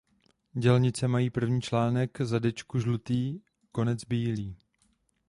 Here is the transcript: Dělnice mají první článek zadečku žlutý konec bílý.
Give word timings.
Dělnice 0.53 1.07
mají 1.07 1.29
první 1.29 1.61
článek 1.61 2.21
zadečku 2.21 2.79
žlutý 2.79 3.39
konec 3.71 4.03
bílý. 4.03 4.57